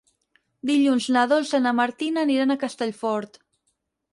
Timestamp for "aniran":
2.29-2.55